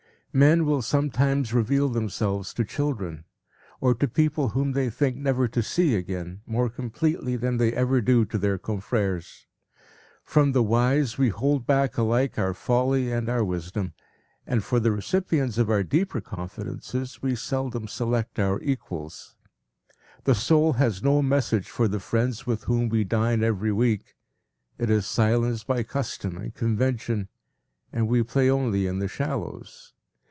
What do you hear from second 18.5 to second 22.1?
equals. The soul has no message for the